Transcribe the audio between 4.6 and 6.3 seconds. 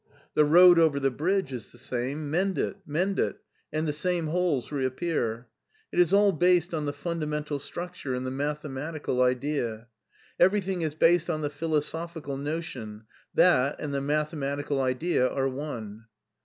re appear. It is